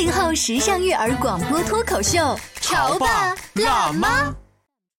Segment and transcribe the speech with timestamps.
[0.00, 4.34] 八零后时尚育儿广播脱口秀，潮爸辣妈。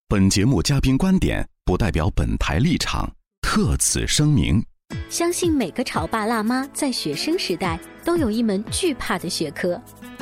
[0.07, 4.63] 本节目嘉宾观点不代表本台立场，特此声明。
[5.09, 9.81] 相信每个潮爸辣妈在学生时代都有一门惧怕的学科，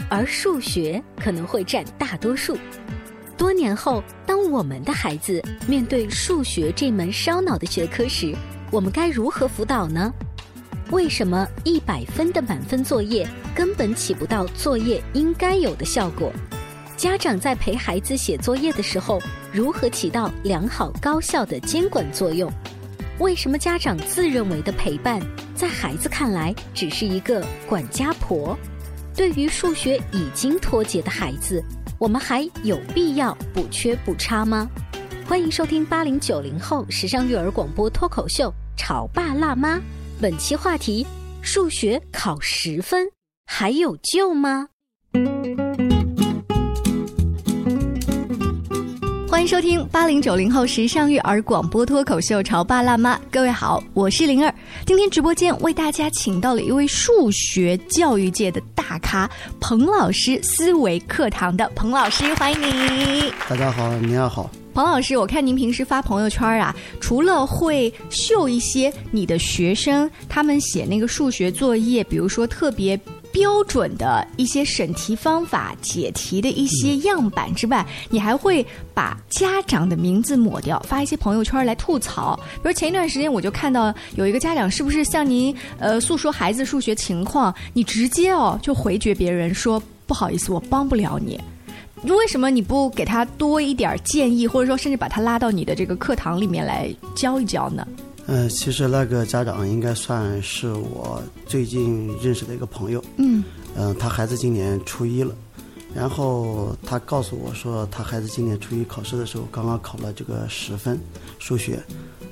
[0.09, 2.57] 而数学可能会占大多数。
[3.35, 8.33] 多年后，当我们的孩子面对数学这门烧脑的学科时，
[8.71, 10.13] 我们该如何辅导呢？
[10.91, 16.33] 为什么一百分的满分作业根本起不到作业应该有的效果？
[16.97, 19.21] 家长在陪孩子写作业的时候，
[19.53, 22.51] 如何起到良好高效的监管作用？
[23.19, 25.21] 为什么家长自认为的陪伴，
[25.53, 28.57] 在孩子看来只是一个管家婆？
[29.15, 31.63] 对于数学已经脱节的孩子，
[31.99, 34.67] 我们还有必要补缺补差吗？
[35.27, 39.77] 欢迎收听八零九零后时尚育儿广播脱口秀《潮爸辣妈》。
[40.21, 41.07] 本期话题：
[41.41, 43.07] 数学考十分
[43.45, 44.67] 还有救吗？
[49.29, 53.15] 欢迎收听八零九零后时尚育儿广播脱口秀《潮爸辣妈》。
[53.31, 54.53] 各位好，我是灵儿。
[54.85, 59.29] 今天直播间为大家请到了一位数学教育界的大咖——
[59.61, 63.31] 彭老师思维课堂的彭老师，欢迎你。
[63.47, 64.51] 大家好，您好。
[64.79, 72.97] 彭老师，我看您平时发朋友圈啊，除了会秀一些你的学生他们写那个数学作业，比如说特别
[73.29, 82.39] 标准的一些审题方法、解题的一些样板之外，你还会把家长的名字抹掉，发一些朋友圈来吐槽。
[82.63, 91.37] 比如前一段时间，我就看到有一个家长，是不是向您呃诉说孩子数学情况，你直接哦就回绝别人说不好意思，我帮不了你。
[92.03, 97.85] 为什么你不给他多一点建议，或者说甚至把他拉到你的这个课堂里面来教一教呢？
[98.25, 103.03] 呃，其实那个家长应该算是我最近认识的一个朋友。
[103.17, 103.43] 嗯。
[103.75, 105.33] 嗯，他孩子今年初一了，
[105.93, 110.99] 然后他告诉我说，他孩子今年初一考试的时候刚刚考了这个十分
[111.37, 111.79] 数学，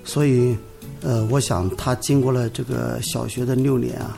[0.03, 0.55] 所以，
[1.01, 4.17] 呃，我想他经过了这个小学的六年啊，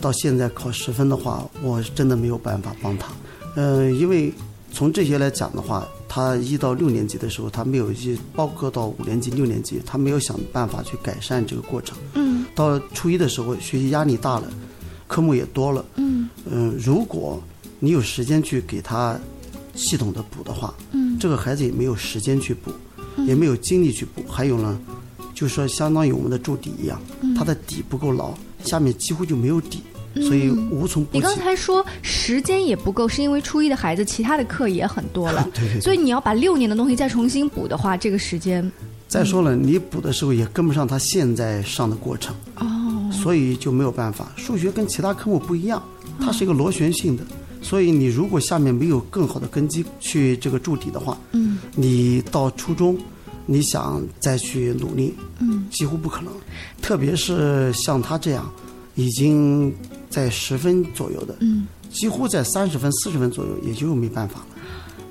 [0.00, 3.08] 到现在考十分的话，我真的没有办法帮他。
[3.56, 4.32] 嗯，因为。
[4.72, 11.96] 从这些来讲的话，他一到六年级的时候，他没有一包括到五年级、六年级，他没有想办法去改善这个过程。
[12.14, 12.46] 嗯。
[12.54, 14.48] 到初一的时候，学习压力大了，
[15.06, 15.84] 科目也多了。
[15.96, 16.28] 嗯。
[16.50, 17.42] 嗯，如果
[17.78, 19.18] 你有时间去给他
[19.74, 22.70] 系统的补的话，嗯，这个孩子也没有时间去补，
[23.26, 24.22] 也没有精力去补。
[24.28, 24.80] 还有呢，
[25.34, 27.00] 就是说相当于我们的筑底一样，
[27.36, 28.32] 他的底不够牢，
[28.64, 29.82] 下面几乎就没有底。
[30.16, 35.80] 所以无从补你刚才说时间也不够，是因为初一的孩子其他的课也很多了， 对对。
[35.80, 38.70] 所以你要把六年的东西再重新补的话，这个时间。
[39.06, 42.34] 再说了，你补的时候也跟不上他现在上的过程。
[42.56, 42.66] 哦。
[43.12, 44.32] 所以就没有办法。
[44.36, 45.82] 数学跟其他科目不一样，
[46.20, 47.24] 它是一个螺旋性的，
[47.60, 52.96] 所以你如果下面没有更好的根基去这个筑底的话，嗯，你到初中，
[53.46, 56.32] 你想再去努力，嗯，几乎不可能。
[56.80, 58.48] 特别是像他这样，
[58.94, 59.74] 已经。
[60.10, 64.46] 在十分左右的，嗯，几乎在三十分、四十分左右，也就没办法了。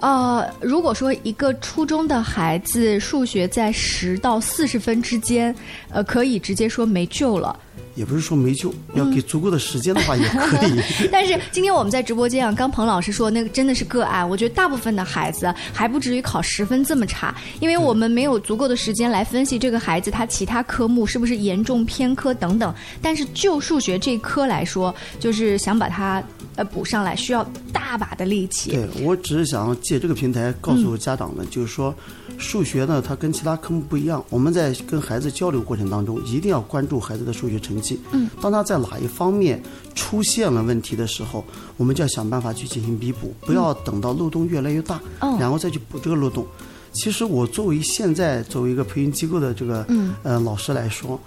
[0.02, 5.54] 呃，如果说一个初中的孩子数学在十到四十分之间，
[5.90, 7.57] 呃，可以直接说没救了。
[7.95, 10.81] 也不是说没救，要给足够的时间的话也可以。
[11.12, 22.74] 但 是今天我们在直播间啊，刚彭老师说那个真的是个案，我觉得大部分的孩子还不至于考十分这么差，因为我们没有足够的时间来分析这个孩子他其他科目是不是严重偏科等等。
[23.01, 26.24] 但是就数学这科来说，就是想把它
[26.56, 27.44] 呃补上来，需要
[27.74, 28.71] 大把的力气。
[28.71, 31.94] 对我只是想借这个平台告诉家长们，就是说。
[32.39, 34.24] 数学呢，它跟其他科目不一样。
[34.30, 38.00] 我们在跟孩子交流过程当中，一定要关注孩子的数学成绩。
[38.12, 39.62] 嗯，当他在哪一方面
[39.94, 41.44] 出现了问题的时候，
[41.75, 45.00] 我们就要想办法去进行弥补，不要等到漏洞越来越大，
[45.38, 46.47] 然后再去补这个漏洞。
[46.94, 51.19] 其实我作为现在作为一个培训机构的这个嗯呃老师来说，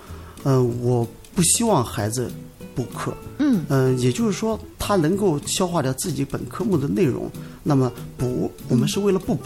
[0.44, 2.28] 嗯、我不希望孩子
[2.74, 7.30] 补课，嗯嗯、也就是说他能够消化掉自己本科目的内容，
[7.62, 9.44] 那么补我们是为了不补。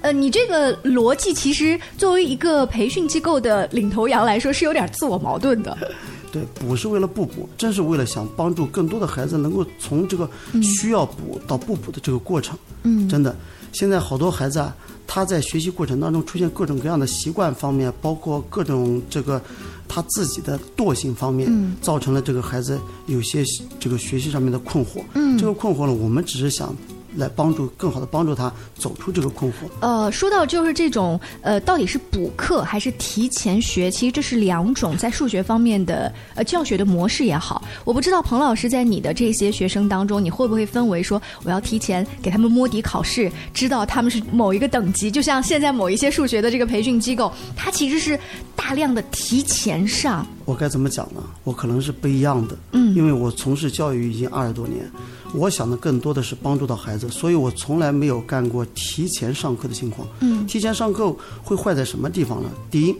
[0.00, 5.76] 呃，你这个逻辑其实作为一个培训机构的领头羊来说是有点自我矛盾的。
[6.30, 10.28] 对，补是为了不补，正是为了想帮助更多的孩子能够从这个
[10.62, 12.56] 需要补到不补的这个过程。
[12.82, 13.34] 嗯真的，
[13.72, 19.40] 现在好多孩子啊，他在学习过程当中出现各种各样的习惯方面，包括各种这个
[19.88, 23.42] 他自己的惰性方面，嗯造成了这个孩子有些
[23.80, 25.02] 这个学习上面的困惑。
[25.14, 26.76] 嗯这个困惑呢，我们只是想
[27.18, 29.54] 来帮助，更好的帮助他走出这个困惑。
[29.80, 37.62] 呃，说到就是这种呃，到底是补课还是提前学，其实这是两种在数学方面的呃教学的模式也好。
[37.84, 48.18] 我不知道彭老师在你的这些学生当中，你会不会分为说我要提前给他们摸底考试，知道他们是某一个等级，就像现在某一些数学的这个培训机构，它其实是
[48.54, 50.26] 大量的提前上。
[50.48, 51.22] 我该怎么讲呢？
[51.44, 54.90] 我可能是不一样的，嗯因为我从事教育已经二十多年，
[55.34, 60.08] 我想的更多的是帮助到孩子，所以我从来没有干过提前上课的情况。
[60.20, 62.48] 嗯提前上课会坏在什么地方呢？
[62.70, 62.96] 第一，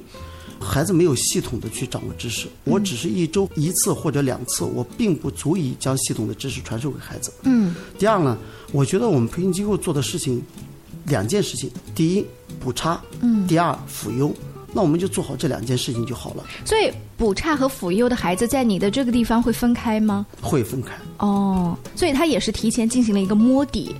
[0.60, 7.32] 孩子没有系统的去掌握知识，我只是一周一次或者两次，我并不足以将系统的知识传授给孩子。
[7.44, 8.36] 嗯第二呢，
[8.72, 10.42] 我觉得我们培训机构做的事情
[11.06, 12.26] 两件事情：第一，
[12.60, 14.30] 补差；嗯第二，辅优。
[14.70, 20.24] 那我们就做好这两件事情就好了，所以补差和辅优的孩子在你的这个地方会分开吗？
[20.40, 20.92] 会分开。
[21.18, 23.94] 哦，所以他也是提前进行了一个摸底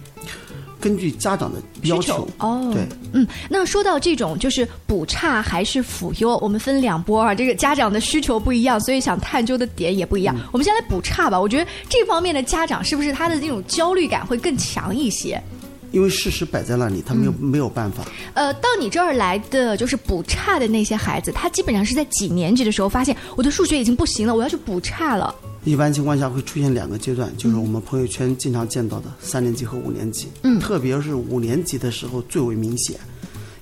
[0.81, 2.71] 根据家长的要需求，哦。
[2.73, 10.37] 对，嗯，那说到这种就是补差还是辅优，我们分两波啊，这个家长的需求不一样，所以想探究的点也不一样。
[10.37, 15.43] 嗯我们先来补差吧，我觉得这方面的家长是不是他的这种焦虑感会更强一些？
[15.91, 18.05] 因为事实摆在那里，他没有、嗯没有办法。
[18.35, 25.35] 呃，到你这儿来的就是补差的那些孩子，他基本上是在几年级的时候发现我的数学已经不行了，我要去补差了。
[25.65, 30.29] 一般情况下会出现两个阶段，就是我们朋友圈经常见到的三年级和五年级。
[30.43, 32.99] 嗯特别是五年级的时候最为明显，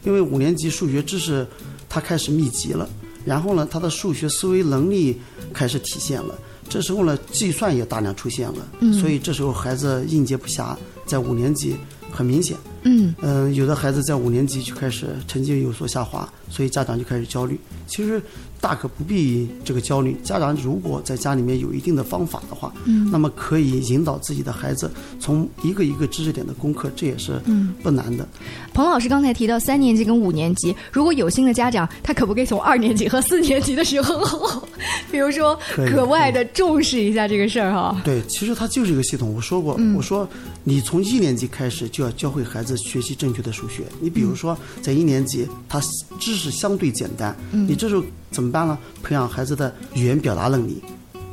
[0.05, 1.46] 因为五年级数学知识
[1.88, 2.88] 他开始密集了，
[3.25, 5.20] 然后呢，他的数学思维能力
[5.52, 6.38] 开始体现了。
[6.69, 10.76] 这时候呢，计算也大量出现了，嗯所以这时候孩子应接不暇，
[11.06, 11.76] 在五年级
[12.11, 12.56] 很明显。
[12.82, 17.58] 嗯嗯，有的孩子在五年级就开始成绩有所下滑，所以家长就开始焦虑。
[17.87, 18.23] 其实
[18.61, 20.17] 大可不必这个焦虑。
[20.23, 28.26] 家长如果在家里面有一定的方法的话，嗯那么可以引导自己的孩子从一个一个知识点的攻克，这也是嗯不难的。
[28.73, 34.62] 彭老师刚才提到三年级跟五年级，如果有心的家长，他可不可以从二年级和四年级的时候，
[35.11, 35.58] 比如说
[35.94, 38.00] 格外的重视一下这个事儿哈？
[38.05, 39.32] 对，其实它就是一个系统。
[39.35, 40.29] 我说过，嗯我说
[40.64, 43.85] 你从一年级开始就要教会孩子学习正确的数学。
[44.00, 45.81] 你比如说，在一年级，他
[46.19, 48.78] 知识相对简单，嗯你这时候怎么办呢？
[49.02, 50.82] 培养孩子的语言表达能力。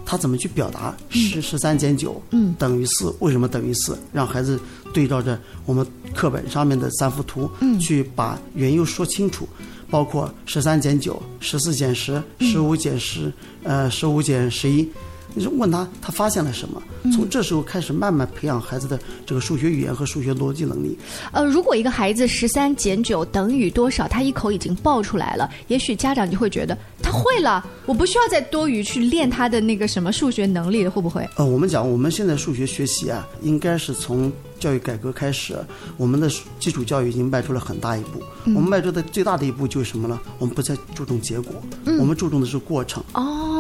[0.06, 3.16] 他怎么去表达十十三减九嗯等于四？
[3.20, 3.98] 为什么等于四？
[4.12, 4.60] 让孩子
[4.94, 9.48] 对照着我们课本上面的三幅图，嗯去把缘由说清楚，
[9.90, 13.32] 包括十三减九、十四减十、十五减十，
[13.64, 14.88] 呃，十五减十一。
[15.34, 16.82] 你就问他，他发现了什么？
[17.12, 20.98] 从这时候开始，慢慢培养孩子的这个数学语言和数学逻辑能力。
[21.32, 31.28] 呃，如果一个孩子十三减九等于多少，他一口已经报出来了，也许家长就会觉得他会了，我不需要再多余去练他的那个什么数学能力了，会不会？
[31.36, 35.58] 呃，我们讲我们现在数学学习啊，应该是从教育改革开始，
[35.98, 38.22] 我们的基础教育已经迈出了很大一步。
[38.46, 40.20] 我们迈出的最大的一步就是什么呢？
[40.38, 41.54] 我们不再注重结果，
[42.00, 43.04] 我们注重的是过程。
[43.14, 43.53] 哦。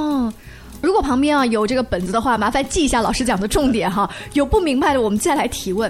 [0.83, 4.07] 如果旁边啊有这个本子的话，麻烦记一下老师讲的重点哈。
[4.33, 5.89] 有不明白的，我们再来提问。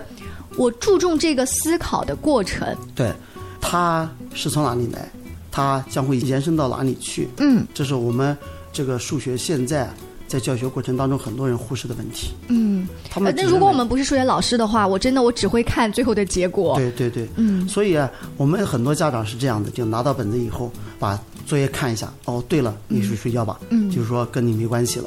[0.56, 2.68] 我注重这个思考的过程。
[2.94, 3.12] 对，
[3.60, 5.10] 它是从哪里来？
[5.52, 7.28] 它将会延伸到哪里去？
[7.38, 8.38] 嗯这是我们
[8.72, 9.90] 这个数学现在
[10.34, 12.34] 在教学过程当中很多人忽视的问题。
[12.48, 12.88] 嗯。
[13.08, 16.76] 他们呃那如果我们不是数学老师的话，我真的我只会看最后的结果。
[16.76, 25.06] 对对对，嗯所以啊，我们很多家长是这样的，就拿到本子以后，把作业看一下，哦，对了，你去睡觉吧，嗯就是说跟你没关系了。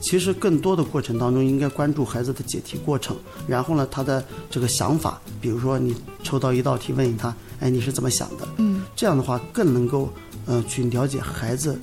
[0.00, 3.16] 其实更多的过程当中，应该关注孩子的解题过程，
[3.46, 8.46] 然后呢，他的这个想法，比如说你抽到一道题，问他，哎，你是怎么想的？
[8.58, 10.10] 嗯，这样的话更能够，
[10.44, 11.78] 呃，去了解孩子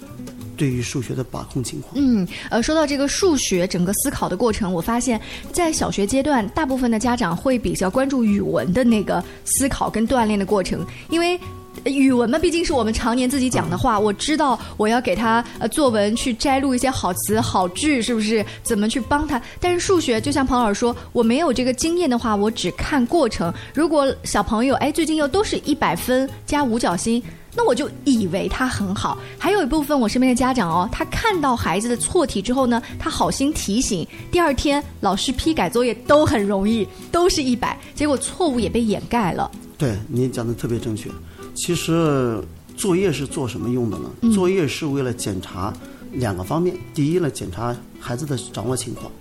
[0.62, 1.92] 对于数学的把控情况。
[1.96, 5.20] 嗯，呃，说到这个数学整个思考的过程，我发现，
[5.52, 11.40] 在小学阶段，大部分的家长会比较关注语文的那个思考跟锻炼的过程，因为
[11.86, 18.46] 语文嘛，毕竟是我们常年自己讲的话，我知道我要给他呃作文去摘录一些好词好句，是不是？
[18.64, 19.42] 怎么去帮他？
[19.60, 23.54] 但是数学，就像彭老师说，我没有这个经验的话，我只看过程。
[23.74, 27.22] 如果小朋友哎最近又都是一百分加五角星。
[27.54, 39.52] 那我就以为他很好，还有一部分我身边的家长哦，他看到孩子的错题之后呢，他好心提醒，第二天老师批改作业都很容易，都是一百，结果错误也被掩盖了。
[39.78, 41.10] 对你讲的特别正确。
[41.54, 42.42] 其实
[42.76, 44.34] 作业是做什么用的呢？
[44.34, 45.74] 作业是为了检查
[46.14, 49.12] 两个方面，第一呢，检查孩子的掌握情况；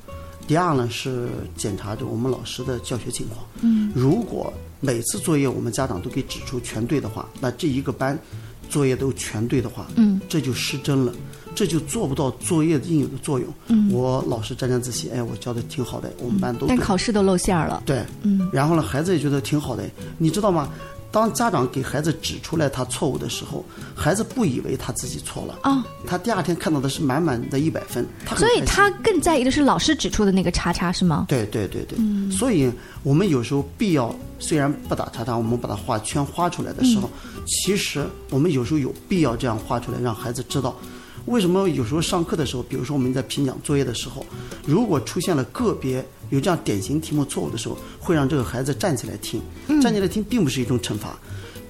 [0.47, 3.45] 第二呢，是检查着我们老师的教学情况。
[3.61, 8.19] 嗯，如果每次作业我们家长都给指出全对的话，那这一个班
[8.69, 11.13] 作业都全对的话，嗯，这就失真了，
[11.55, 13.47] 这就做不到作业应有的作用。
[13.67, 17.83] 嗯，我老师沾沾自喜，哎，我教的挺好的，我们班都但考试都露馅儿了。
[17.85, 19.85] 对，嗯，然后呢，孩子也觉得挺好的，
[20.17, 20.73] 你知道吗？
[21.13, 23.65] 当家长给孩子指出来他错误的时候，
[23.97, 31.27] 孩子不以为他自己错了啊，他第二天看到的是满满的一百分，他所以他更在意的是老师指出的那个叉叉，是吗？
[31.29, 31.99] 对对对对，
[32.31, 32.71] 所以
[33.03, 37.11] 我们有时候必要虽然不打叉叉，我们把它画圈画出来的时候，
[37.45, 40.77] 其实我们有时候有必要这样画出来，让孩子知道。
[41.27, 44.25] 为什么有时候上课的时候，比如说我们在评讲作业的时候，
[44.65, 49.41] 如果出现了个别有这样典型题目错误的时候，会让这个孩子站起来听，
[49.83, 51.19] 站起来听并不是一种惩罚，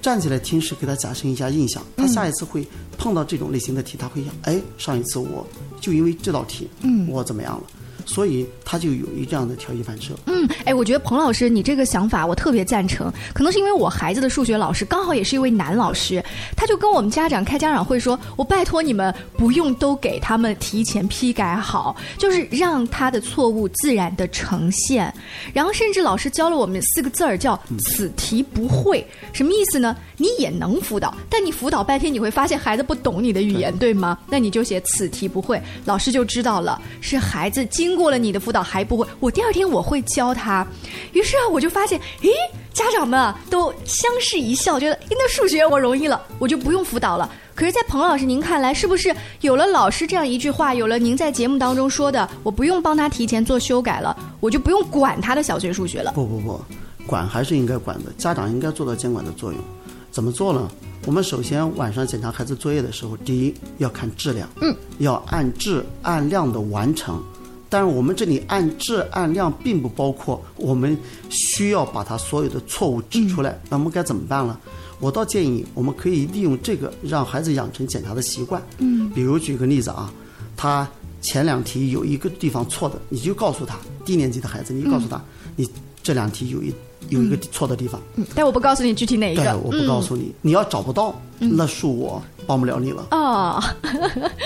[0.01, 2.65] 站起来听是给他加深一下印象，他下一次会
[2.97, 5.45] 碰到这种类型的题，他会想，哎，上一次我
[5.79, 7.63] 就因为这道题，嗯，我怎么样了？
[8.11, 10.13] 所以他就有一这样的条件反射。
[10.25, 16.21] 嗯，哎，我觉得彭老师你这个想法我特别赞成，可能是因为我孩子的数学老师刚好也是一位男老师，
[16.57, 25.13] 他就跟我们家长开家长会说，我拜托你们不用都给他们提前批改好，就是让他的错误自然的呈现。
[25.53, 29.95] 然后甚至老师教了我们四个字儿叫“此题不会”，什么意思呢？
[30.17, 34.17] 你也能辅导，但你辅导半天你会发现孩子不懂你的语言，对吗？
[34.29, 40.65] 那你就写“此题不会”，老师就知道了是孩子经过了你的辅导还不会，我第二天我会教他。
[41.11, 42.29] 于是啊，我就发现，诶，
[42.73, 47.29] 家长们啊都相视一笑，觉得，诶，那数学我容易了，我就不用辅导了。
[47.53, 56.11] 可是，在彭老师您看来，是不是有了老师这样一句话，有了您在节目当中说的，我不用帮他提前做修改了，我就不用管他的小学数学了？
[56.13, 56.59] 不不不，
[57.05, 59.61] 管还是应该管的，家长应该做到监管的作用。
[60.09, 60.69] 怎么做呢？
[61.05, 67.21] 我们首先晚上检查孩子作业的时候，第一要看质量，嗯，要按质按量的完成。
[67.71, 70.95] 但是我们这里按质按量，并不包括我们
[71.29, 73.57] 需要把他所有的错误指出来。
[73.69, 74.57] 那我们该怎么办呢？
[74.99, 78.61] 我倒建议我们可以利用这个让孩子养成检查的习惯。
[78.79, 80.11] 嗯，比如举个例子啊，
[80.57, 80.85] 他
[81.21, 85.19] 前两题有一个地方错的，你就告诉他，低年级的孩子，你就告诉他，
[85.55, 85.65] 你
[86.03, 86.73] 这两题有一
[87.09, 88.01] 有一个错的地方。
[88.15, 93.07] 嗯，但我不告诉你具体哪一对个，，我不告诉你，你要找不到，那恕我帮不了你了。
[93.11, 93.63] 哦，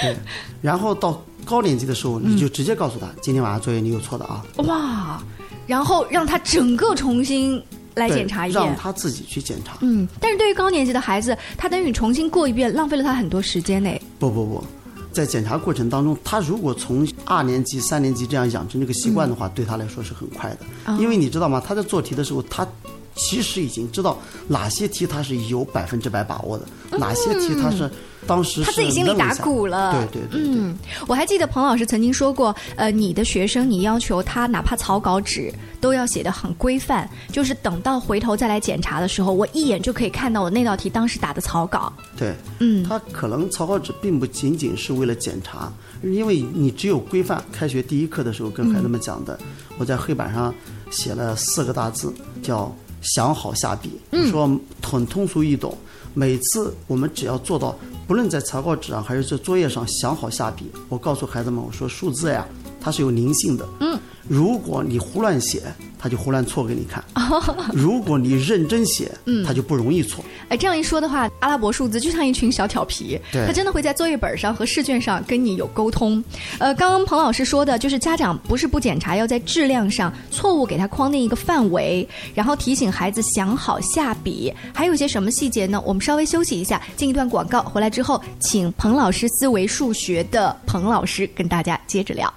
[0.01, 0.15] 对，
[0.61, 5.23] 然后到高年级的时候，你就直接告诉他，今天晚上作业你有错的啊，哇，
[5.67, 7.61] 然后让他整个重新
[7.93, 8.65] 来检查一遍。
[8.65, 9.77] 让他自己去检查。
[9.81, 13.89] 嗯，但是对于高年级的孩子，他等于重新过一遍，浪费了他很多时间呢。
[14.19, 14.63] 不不不，
[15.11, 20.97] 在检查过程当中，他如果从二年级、三年级这样养成这个习惯的话，对他来说是很快的。
[20.99, 21.61] 因为你知道吗？
[21.65, 22.67] 他在做题的时候，他
[23.15, 24.17] 其实已经知道
[24.47, 26.65] 哪些题他是有百分之百把握的，
[26.97, 27.89] 哪些题他是
[28.27, 29.93] 当时是他自己心里打鼓了。
[29.93, 30.55] 对对对对。
[30.55, 41.93] 嗯，我还记得彭老师曾经说过，呃，你的学生你要求他哪怕草稿纸都要写得很规范，就是等到回头再来检查的时候，我一眼就可以看到我那道题当时打的草稿。
[42.17, 42.83] 对，嗯。
[42.83, 45.71] 他可能草稿纸并不仅仅是为了检查，
[46.03, 47.41] 因为你只有规范。
[47.51, 49.39] 开学第一课的时候跟孩子们讲的，
[49.77, 50.53] 我在黑板上
[50.89, 52.75] 写了四个大字，叫
[53.05, 53.91] “想好下笔”，
[54.29, 54.49] 说
[54.83, 55.77] 很通俗易懂。
[56.13, 62.47] 每次我们只要做到，不论在草稿纸上还是在作业上想好下笔，我告诉孩子们，我说数字呀，
[62.79, 63.67] 它是有灵性的。
[63.81, 65.61] 嗯，如果你胡乱写，
[65.99, 67.03] 他就胡乱错给你看；
[67.73, 69.11] 如果你认真写，
[69.45, 70.23] 他就不容易错。
[70.49, 76.23] 哎，这样一说的话，阿拉伯数字就像一群小调皮，他真的会在作业本上和试卷上跟你有沟通。
[76.59, 84.53] 呃，刚刚彭老师说的就是家长不是不检查，要在质量上错误给他框定一个范围，然后提醒孩子想好下笔。
[84.73, 85.81] 还有一些什么细节呢？
[85.85, 92.31] 我们稍微休息一下，进一段广告，回来之后，请彭老师思维数学的彭老师跟大家接着聊。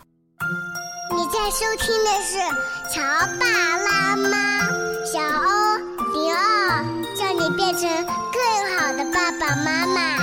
[1.28, 2.38] 你在收听的是
[2.90, 3.02] 《潮
[3.38, 3.44] 爸
[3.76, 4.30] 辣妈》，
[5.04, 5.76] 小欧
[6.14, 6.82] 零二，
[7.14, 7.82] 叫你变成
[8.32, 8.40] 更
[8.78, 10.16] 好的爸爸妈妈。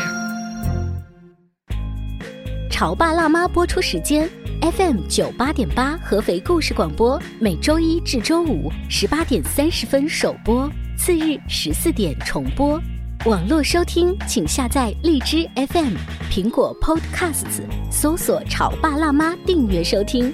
[2.71, 4.27] 潮爸辣妈播出时间
[4.61, 12.81] ：FM 九八点八合肥故事广播，每周一至周五十八点三十分首播，次日十四点重播。
[13.27, 15.93] 网络收听，请下载荔枝 FM、
[16.31, 20.33] 苹果 Podcasts，搜索“潮爸辣妈”订阅收听。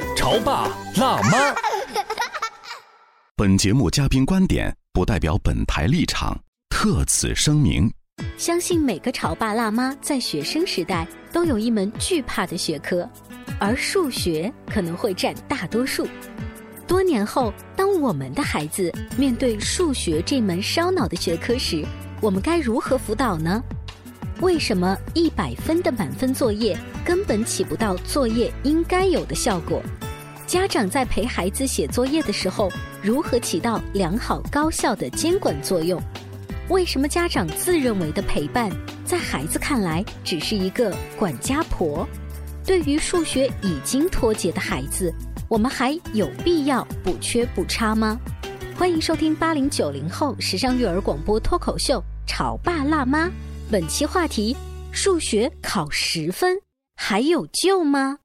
[0.15, 1.53] 潮爸辣妈。
[3.35, 6.37] 本节目嘉宾观点不代表本台立场，
[6.69, 7.91] 特此声明。
[8.37, 13.07] 相信每个潮爸辣妈在学生时代都有一门惧怕的学科，
[13.59, 16.07] 而数学可能会占大多数。
[16.87, 21.85] 多年后，当我们的孩子面对数学这门烧脑的学科时，
[22.21, 23.63] 我们该如何辅导呢？
[24.41, 29.83] 为什么一百分的满分作业根本起不到作业应该有的效果？
[30.47, 32.67] 家长在陪孩子写作业的时候，
[33.03, 36.01] 如何起到良好高效的监管作用？
[36.69, 38.71] 为什么家长自认为的陪伴，
[39.05, 42.07] 在孩子看来只是一个管家婆？
[42.65, 45.13] 对于数学已经脱节的孩子，
[45.47, 48.19] 我们还有必要补缺补差吗？
[48.75, 53.27] 欢迎收听八零九零后时尚育儿广播脱口秀《潮爸辣妈》，
[53.71, 54.53] 本期话题：
[54.91, 56.57] 数学考十分
[56.93, 58.17] 还有救吗？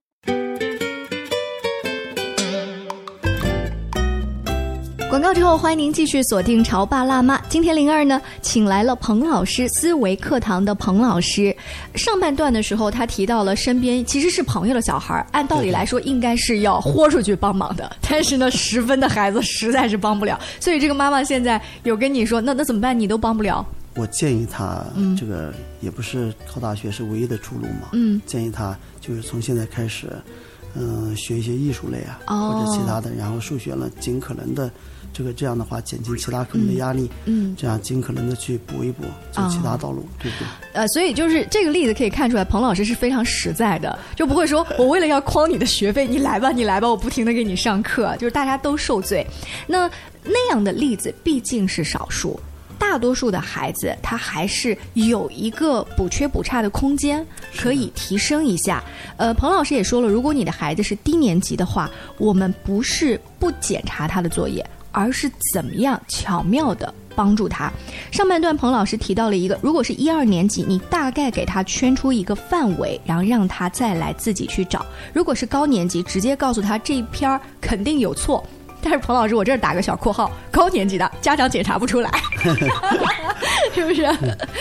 [5.09, 7.39] 广告之后，欢迎您继续锁定《潮爸辣妈》。
[7.49, 11.57] 今天灵儿呢，请来了彭老师思维课堂的彭老师。
[11.95, 20.37] 上半段的时候，他提到了身边其实是朋友的小孩儿，按道理来说应该是要豁出去帮忙的，但是呢，十分的孩子实在是帮不了。
[20.59, 22.99] 所以这个妈妈现在有跟你说，那那怎么办？
[22.99, 23.65] 你都帮不了。
[23.97, 27.89] 我建议他嗯，这个也不是考大学是唯一的出路嘛。
[27.93, 30.13] 嗯建议他就是从现在开始，
[30.75, 34.71] 嗯、学一些艺术类啊，哦或者其他的，然后数学呢，尽可能的，
[35.13, 40.47] 这个这样的话减轻其他科目的压力，嗯这样尽可能的去补一补，走其他道路，对不对？
[40.75, 49.27] 呃，所以就是这个例子可以看出来，彭老师是非常实在的，就不会说我为了要诓你的学费，你来吧，你来吧，我不停的给你上课，就是大家都受罪。
[49.67, 49.91] 那
[50.23, 52.39] 那样的例子毕竟是少数，
[52.97, 57.23] 大多数的孩子他还是有一个补缺补差的空间，
[57.55, 58.83] 可以提升一下。
[59.19, 67.71] 呃，彭老师也说了，如果你的孩子是低年级的话，我们不是不检查他的作业，而是怎么样巧妙的帮助他。
[68.11, 74.81] 上半段彭老师提到了一个，如果是一二年级，你大概给他圈出一个范围，然后让他再来自己去找；
[75.13, 78.43] 如果是高年级，直接告诉他这一篇儿肯定有错。
[78.83, 82.11] 但是彭老师，我这儿打个小括号，高年级的家长检查不出来，
[83.75, 84.07] 是不是？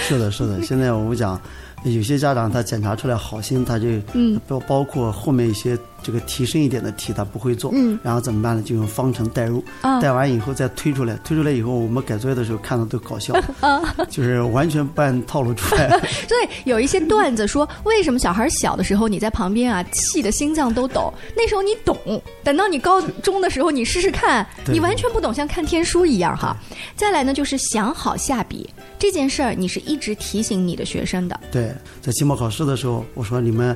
[0.08, 0.62] 是的，是的。
[0.63, 1.39] 现在我们讲，
[1.84, 8.62] 有些家长他检查出来好心，他就嗯包包括后面一些这个提升一点的题他不会做，嗯然后怎么办呢？
[8.62, 15.89] 就用方程代入，啊代完以后再推出来，推出来以后我们改作业的时候看到都搞笑， 啊 就是完全不按套路出来。
[16.30, 21.12] 所以有一些段子说，为什么小孩小的时候你在旁边啊，气得心脏都抖？
[21.36, 21.98] 那时候你懂，
[22.44, 26.56] 等到你高中的时候，你试试看，你完全不懂，像看天书一样哈。
[26.96, 31.39] 再来呢，就是想好下笔这件事儿，你是一直提醒你的学生的。
[31.52, 33.76] 对，在期末考试的时候，我说你们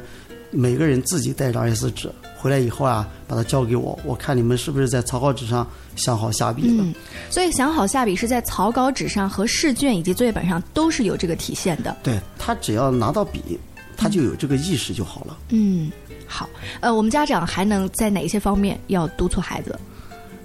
[0.52, 6.84] 每个人自己带张 A4 纸回来以后啊，把它交给我，我看你们是不是在草稿纸上想好下笔了。
[6.84, 6.94] 嗯，
[7.30, 11.96] 所以想好下笔是在草稿纸上和试卷以及作业本上都是有这个体现的。
[12.02, 13.60] 对他只要拿到笔，
[13.98, 15.38] 他就有这个意识就好了。
[15.50, 15.92] 嗯，
[16.26, 19.78] 好，呃，我们家长还能在哪些方面要督促孩子？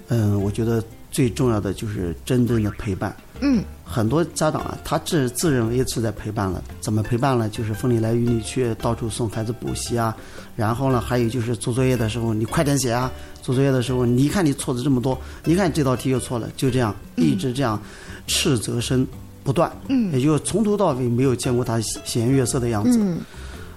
[0.09, 0.83] 嗯，我觉得
[1.15, 3.15] 最重要的就是真正的陪伴。
[3.39, 7.47] 嗯，很多家长啊，他自自认为是在陪伴了，怎么陪伴呢？
[7.47, 10.13] 就是风里来雨里去，到处送孩子补习啊。
[10.57, 13.09] 然后呢，还有就是做作业的时候，你快点写啊！
[13.41, 17.81] 做作业的时候，你看你错的这么多，你看这道题又错了，就这样一直这样
[18.27, 19.07] 斥责声
[19.41, 19.71] 不断。
[19.87, 22.99] 嗯也就从头到尾没有见过他喜颜悦色的样子。
[22.99, 23.19] 嗯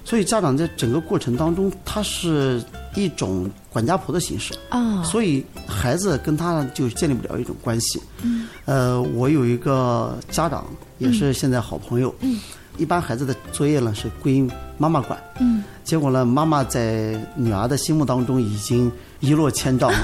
[0.05, 2.61] 所以家长在整个过程当中，他是
[2.99, 4.55] 一种管家婆的形式。
[4.69, 8.01] 啊，所以孩子跟他就建立不了一种关系。
[8.23, 10.67] 嗯呃，我有一个家长
[10.99, 12.15] 也是现在好朋友。
[12.21, 12.39] 嗯
[12.77, 19.99] 一般孩子的作业呢是归妈妈管，嗯，结果呢，妈妈在女儿的心目当中已经一落千丈了。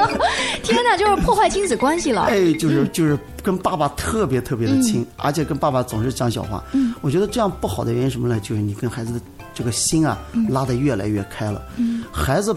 [0.64, 2.22] 天哪，就是破坏亲子关系了。
[2.32, 6.64] 哎，就是就是跟爸爸特别特别的亲，而且跟爸爸总是讲小话。
[6.72, 8.40] 嗯，我觉得这样不好的原因什么呢？
[8.40, 9.20] 就是你跟孩子的
[9.58, 10.16] 这个心啊
[10.48, 11.60] 拉得越来越开了。
[11.76, 12.56] 嗯，孩子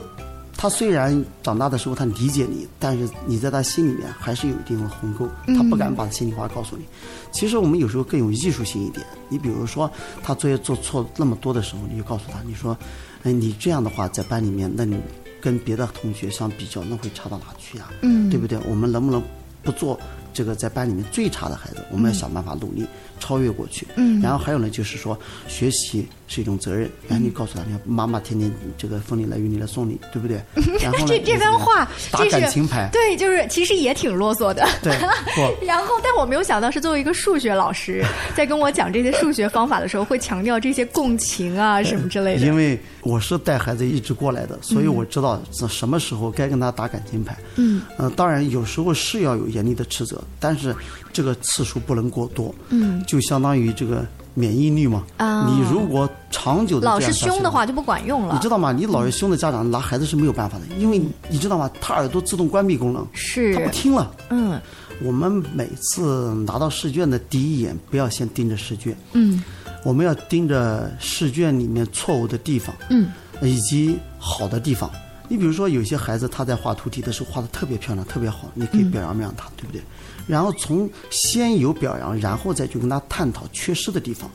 [0.55, 6.83] 他虽然长大的时候他理解你，但是你在他心里面还是有一定的鸿沟，他不敢把心里话告诉你。
[7.31, 9.89] 其实我们有时候更有艺术性一点，你比如说
[10.21, 12.77] 他作业做错那么多的时候，你就告诉他，你说，
[13.23, 14.95] 哎，你这样的话在班里面，那你
[15.41, 17.89] 跟别的同学相比较，那会差到哪去呀？
[18.03, 18.59] 嗯对不对？
[18.69, 19.19] 我们能不能
[19.63, 19.99] 不做
[20.33, 21.77] 这个在班里面最差的孩子？
[21.91, 22.85] 我们要想办法努力
[23.19, 23.87] 超越过去。
[23.95, 25.17] 嗯然后还有呢，就是说
[25.47, 26.89] 学习是一种责任。
[27.07, 30.41] 然后你告诉他，你看妈妈天天这个风里来雨里来送你，对不对？
[30.81, 32.89] 然后，这这番话，打感情牌。
[32.91, 34.67] 对，就是其实也挺啰嗦的。
[34.81, 34.93] 对，
[35.65, 38.03] 然后，但我没有想到是作为一个数学老师，
[38.35, 42.45] 在跟我讲这些数学方法的时候，会强调这些共情啊什么之类的。
[42.45, 47.35] 因为我是带孩子一直过来的，所以我知道什什么时候该跟他打感情牌。
[47.55, 50.75] 嗯，呃，当然有时候是要有严厉的斥责，但是
[51.13, 52.53] 这个次数不能过多。
[52.69, 55.03] 嗯，就相当于这个免疫力嘛。
[55.17, 58.33] 啊你如果长久的老是凶的话就不管用了。
[58.33, 58.71] 你知道吗？
[58.71, 61.69] 你老是凶的家长拿孩子是没有办法的，因为你知道吗？
[61.81, 64.11] 他耳朵自动关闭功能，是他不听了。
[64.29, 64.59] 嗯
[65.03, 69.43] 我们每次拿到试卷的第一眼，不要先盯着试卷，嗯
[69.83, 73.09] 我们要盯着试卷里面错误的地方，嗯，
[73.41, 74.87] 以及好的地方。
[75.31, 79.81] 你比如说，有些孩子他在画图题的时候画的特别漂亮，特别好，你可以表扬表扬他，对不对？
[80.27, 84.29] 然后从先有表扬，然后再去跟他探讨缺失的地方。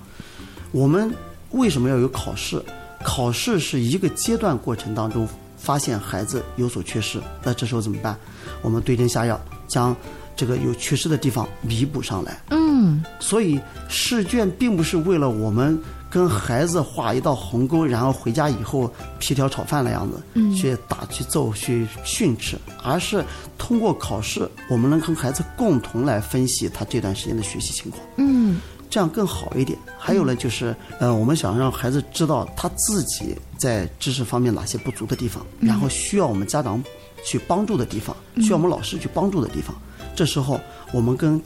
[0.72, 1.14] 我们
[1.50, 2.64] 为什么要有考试？
[3.04, 5.28] 考试是一个阶段过程当中
[5.58, 8.18] 发现孩子有所缺失，那这时候怎么办？
[8.62, 9.94] 我们对症下药，将
[10.34, 12.40] 这个有缺失的地方弥补上来。
[12.52, 15.78] 嗯，所以试卷并不是为了我们
[16.16, 23.22] 跟孩子画一道鸿沟，然后回家以后皮条炒饭的样子，嗯去打去揍去训斥，而是
[23.58, 28.02] 通过考试，我们能跟孩子共同来分析他这段时间的学习情况。
[28.16, 29.78] 嗯这样更好一点。
[29.98, 36.82] 还有呢，就是呃，我们想让孩子知道他自己在知识方面哪些不足的地方，嗯然后需要我们家长
[37.26, 39.76] 去帮助的地方，需要我们老师去帮助的地方。
[40.14, 40.58] 这时候，
[40.92, 41.38] 我们跟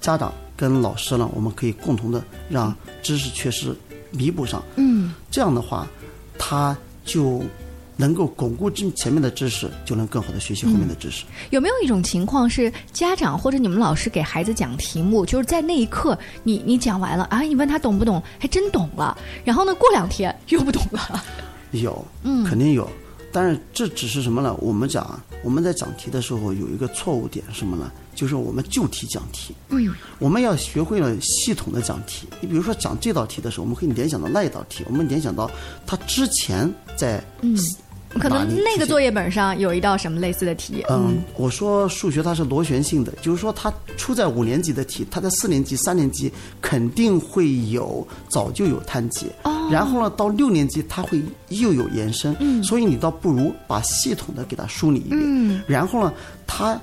[0.00, 3.72] 家长、跟老师呢，我们可以共同的让知识缺失
[4.10, 4.62] 弥补上。
[4.76, 5.86] 嗯，这样的话，
[6.38, 7.42] 他就
[7.96, 11.24] 能够巩固之前面的知识，就能更好的学习后面的知识。
[11.50, 21.24] 有没有一种情况是家长或者你们老师给孩子讲题目，就是在那一刻你你讲完了啊，你问他懂不懂，还真懂了，然后呢过两天又不懂了。
[21.70, 22.88] 有，嗯肯定有。
[23.32, 24.54] 但是这只是什么呢？
[24.60, 27.90] 我们讲啊我们在讲题的时候有一个错误点是什么呢？
[28.16, 29.54] 就是我们就题讲题。
[29.68, 29.94] 嗯。
[30.18, 32.26] 我们要学会了系统的讲题。
[32.40, 35.48] 你比如说讲这道题的时候，我们可以联想到那一道题，我们联想到
[35.86, 37.56] 他之前在嗯，
[38.18, 40.82] 可能那个作业本上有一道什么类似的题。
[40.88, 49.68] 嗯，我说数学它是螺旋性的，就是说它出在五年级的题，它在四年级、三年级肯定会有早就有摊解，哦。
[49.70, 52.62] 然后呢到六年级它会又有延伸，嗯。
[52.64, 55.62] 所以你倒不如把系统的给它梳理一遍，嗯。
[55.66, 56.12] 然后呢
[56.46, 56.80] 它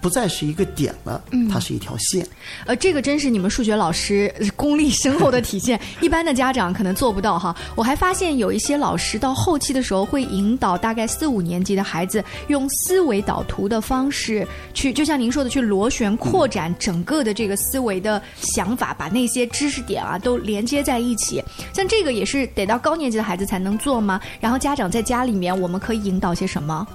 [0.00, 2.26] 不再是一个点了，嗯它是一条线。
[2.66, 7.54] 呃，这个真是你们数学老师呃功力深厚的体现， 一般的家长可能做不到哈。
[7.74, 21.42] 我还发现有一些老师到后期的时候会引导大概四五年级的孩子用思维导图的方式去，就像您说的，去螺旋扩展整个的这个思维的想法，把那些知识点啊都连接在一起。
[21.74, 24.20] 像这个也是得到高年级的孩子才能做吗？
[24.40, 26.86] 然后家长在家里面，我们可以引导些什么？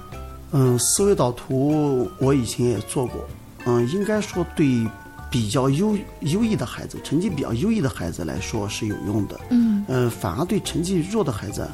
[0.51, 3.25] 嗯，思维导图我以前也做过，
[3.65, 4.87] 嗯，应该说对
[5.29, 9.39] 比较优优异的孩子，成绩比较优异的孩子来说是有用的。
[9.49, 11.67] 嗯，呃，反而对成绩弱的孩子，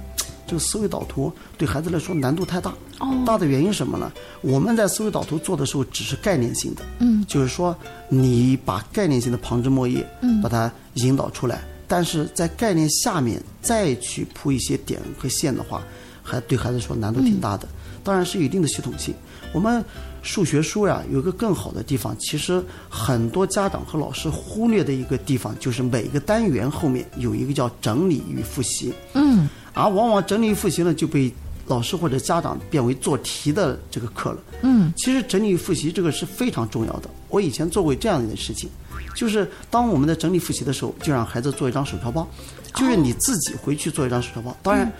[0.48, 2.72] 这个思维导图对孩子来说难度太大。
[3.00, 4.12] 哦大的原因是什么呢？
[4.42, 7.76] 我们在思维导图做的时候只是概念性的，嗯就是说
[8.10, 15.84] 你把概念性的旁枝末叶，嗯把它引导出来，但是在概念下面再去铺一些点和线的话，
[16.24, 17.68] 还对孩子说难度挺大的。
[18.04, 19.14] 当然是有一定的系统性。
[19.54, 19.84] 我们
[20.24, 28.94] 数学书呀有一个更好的地方，其实很多家长和老师忽略的一个地方，就是每个单元后面有一个叫整理与复习。
[29.14, 31.32] 嗯而往往整理与复习呢就被
[31.68, 34.38] 老师或者家长变为做题的这个课了。
[34.64, 37.10] 嗯其实整理与复习这个是非常重要的。
[37.30, 38.70] 我以前做过这样一件事情，
[39.16, 42.28] 就是当我们在整理复习的时候，就让孩子做一张手抄报，
[42.76, 44.56] 就是你自己回去做一张手抄包。
[44.62, 44.92] 当然，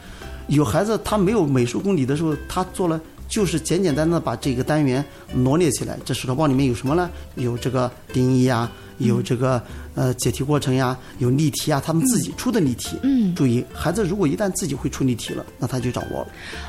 [0.48, 3.00] 有孩子他没有美术功底的时候，他做了。
[3.32, 5.02] 就是简简单单的把这个单元
[5.34, 7.10] 罗列起来，这手抄报里面有什么呢？
[7.36, 9.64] 有这个定义呀，有这个
[9.96, 12.98] 呃解题过程呀，有例题啊，他们自己出的例题。
[13.04, 16.28] 嗯注意，孩子如果一旦自己会出例题了，那他就掌握了。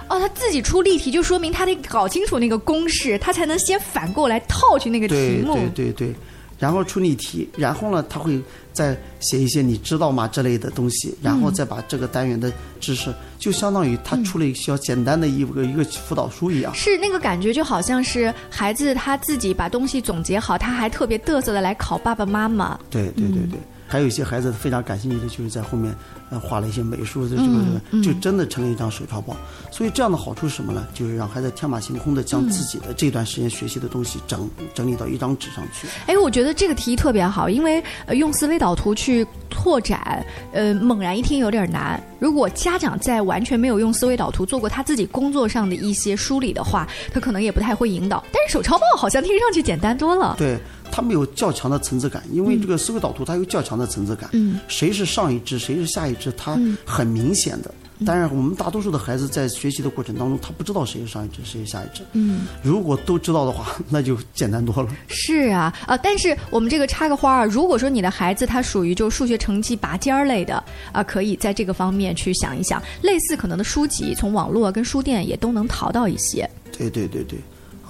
[0.09, 5.55] 哦，他自己出例题，就说明他得搞清楚那个公式，他才能先反过来套去那个题对目。
[5.75, 6.15] 对对对，
[6.63, 8.41] 然后出例题，然后呢，他会
[8.73, 16.73] 再写一些你知道吗之类的东西，然后再把这个单元的知识，就相当于他出了一个小简单的一个一个辅导书一样。
[16.73, 22.79] 是那个感觉，就好像是孩子他自己把东西总结好，他还特别嘚瑟的来考爸爸妈妈。
[22.89, 23.59] 对对对对。
[23.93, 25.95] 还有一些孩子非常感兴趣的，就是在后面
[26.31, 29.37] 呃画了一些美术的这个这个，就真的成了一张手抄报。
[29.71, 30.89] 所以这样的好处是什么呢？
[30.95, 35.87] 就是让孩子天马行空的将自己的这段时间学习的东西整整理到一张纸上去。
[36.07, 40.25] 哎，我觉得这个提议特别好，因为呃用思维导图去拓展，
[40.55, 42.03] 呃猛然一听有点难。
[42.19, 48.25] 如果家长在完全没有用思维导图做过他自己工作上的一些梳理的话，他可能也不太会引导。
[48.33, 50.35] 但是手抄报好像听上去简单多了。
[50.39, 50.59] 对。
[50.93, 54.29] 他们有较强的层次感，因为这个思维导图它有较强的层次感。
[54.33, 57.75] 嗯，谁是上一支，谁是下一支，它很明显的。
[58.05, 62.03] 当然，我们大多数的孩子在学习的过程当中，他不知道谁是上一支，谁是下一支。
[62.15, 64.89] 嗯，如果都知道的话， 那就简单多了。
[65.07, 76.49] 是啊，啊，但是我们这个插个花儿，如果说你的孩子他属于就数学成绩拔尖儿类的啊，可以在这个方面去想一想，类似可能的书籍，从网络跟书店也都能淘到一些。
[76.77, 77.39] 对对对对。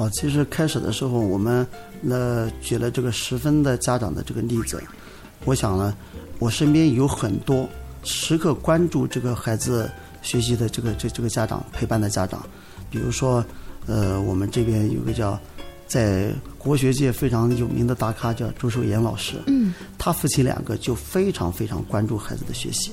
[0.02, 1.64] 好，其实开始的时候，我们
[2.10, 4.82] 呃举了这个十分的家长的这个例子。
[5.44, 5.94] 我想呢，
[6.40, 7.68] 我身边有很多
[8.02, 9.88] 时刻关注这个孩子
[10.20, 12.44] 学习的这个这这个家长陪伴的家长。
[12.90, 13.44] 比如说，
[13.86, 15.38] 呃，我们这边有个叫
[15.86, 19.36] 在国学界非常有名的大咖叫周守岩老师。
[19.46, 19.72] 嗯。
[19.98, 22.90] 他夫妻两个就非常非常关注孩子的学习。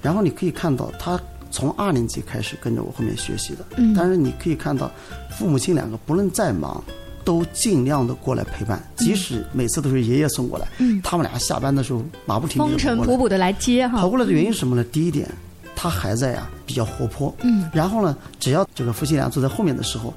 [0.00, 1.20] 然后你可以看到他。
[1.50, 4.90] 从二年级开始跟着我后面学习的，但是你可以看到，
[5.30, 6.82] 父母亲两个不论再忙，
[7.24, 10.68] 都尽量的过来陪伴，即使每次都是爷爷送过来，
[11.02, 13.98] 他们俩下班的时候马不停蹄风尘仆仆的来接哈。
[13.98, 14.84] 跑过来的原因是什么呢？
[14.84, 15.28] 第一点，
[15.74, 20.12] 他孩子呀比较活泼，嗯，然后呢，只要这个夫妻俩坐在后面的时候。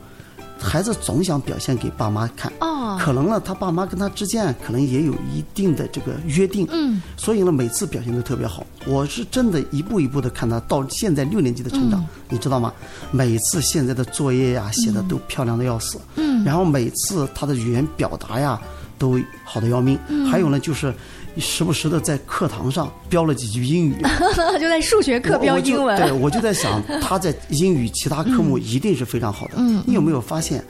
[0.61, 8.65] 孩子总想表现给爸妈看，哦，可能呢，他爸妈跟他之间可能也有一定的这个约定，嗯，所以呢，每次表现都特别好。
[8.85, 12.73] 我是真的一步一步的看他到现在六年级的成长，你知道吗？
[13.11, 18.59] 每次现在的作业呀写的都漂亮的要死，嗯，然后每次他的语言表达呀
[18.97, 19.97] 都好的要命，
[20.29, 20.93] 还有呢就是。
[21.37, 23.95] 时不时的在课堂上标了几句英语，
[24.59, 25.95] 就在数学课标英文。
[25.97, 29.53] 对，我就在想，他在英语其他科目一定是非常好的。
[29.55, 30.61] 嗯，你有没有发现，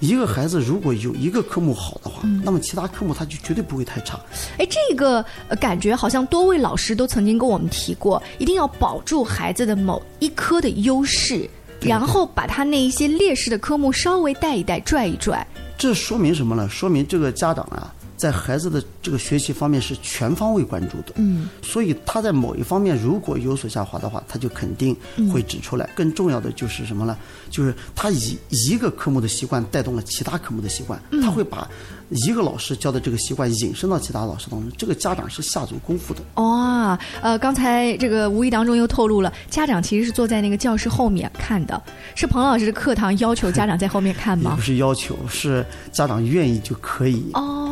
[0.00, 4.20] 一个孩子如果有一个科目好的话，那么其他科目他就绝对不会太差。
[4.58, 5.24] 哎，这个
[5.60, 11.48] 感觉好像多位老师都曾经跟我们提过，一定要保住孩子的某一科的优势，
[11.80, 15.46] 然后把他那一些劣势的科目稍微带一带、拽一拽。
[15.78, 16.68] 这说明什么呢？
[16.68, 17.94] 说明这个家长啊。
[18.16, 24.96] 在孩子的这个学习方面是全方位关注的，嗯，所以他在某一方面如果有所下滑的话，他就肯定
[25.32, 25.88] 会指出来。
[25.94, 27.16] 更重要的就是什么呢？
[27.50, 31.68] 就是他以一个科目的习惯带动了其他科目的习惯，他会把
[32.10, 34.70] 一个老师教的这个习惯引申到其他老师当中。
[34.78, 36.20] 这个家长是下足功夫的。
[36.42, 41.80] 哇，呃，刚才这个无意当中又透露了，家长其实是坐在那个教室后面看的，
[42.14, 44.54] 是彭老师的课堂要求家长在后面看吗？
[44.56, 47.30] 不是要求，是家长愿意就可以。
[47.34, 47.63] 哦。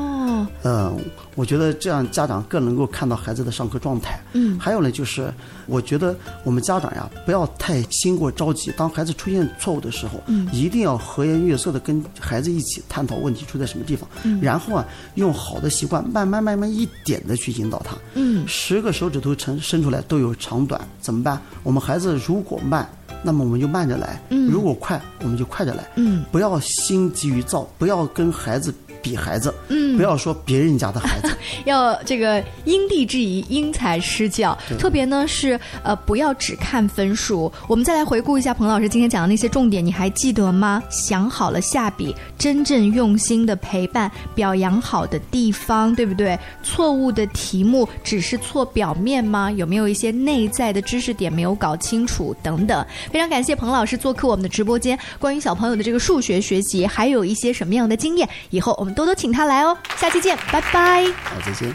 [0.62, 0.98] 嗯，
[1.34, 4.20] 我觉得这样家长更能够看到孩子的上课状态。
[4.32, 5.32] 嗯，还有呢，就是
[5.66, 8.72] 我觉得我们家长呀，不要太心过着急。
[8.76, 14.08] 当孩子出现错误的时候，嗯，一定要和颜悦色的跟孩子一起探讨问题出在什么地方。
[14.22, 17.96] 嗯，然后啊，用好的习惯慢慢慢慢一点的去引导他。
[18.14, 21.40] 嗯，十个手指头伸伸出来都有长短，怎么办？
[21.62, 22.88] 我们孩子如果慢，
[23.22, 25.84] 那么我们就慢着来；嗯如果快，我们就快着来。
[25.96, 28.74] 嗯，不要心急于躁，不要跟孩子。
[29.04, 34.56] 比孩子，嗯，不要说别人家的孩子， 要这个因地制宜、因材施教。
[34.78, 37.52] 特别呢是呃，不要只看分数。
[37.66, 40.80] 我们再来回顾一下彭老师今天讲的那些重点，你还记得吗？
[40.88, 46.38] 想好了下笔，真正用心的陪伴，表扬好的地方，对不对？
[46.62, 49.50] 错误的题目只是错表面吗？
[49.50, 52.32] 有没有一些内在的知识点没有搞清楚？
[52.40, 52.86] 等等。
[53.12, 58.28] 非常感谢彭老师做客我们的直播间，关于小朋友的这个数学学习，还有一些什么样的经验？
[58.50, 58.92] 以后我们。
[58.92, 61.04] 多多请他来哦，下期见，拜拜。
[61.24, 61.74] 好，再见。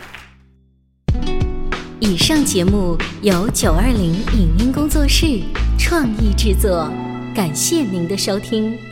[2.00, 5.42] 以上节目由九二零影音工作室
[5.80, 6.88] 创意制作，
[7.34, 8.87] 感谢您的收听。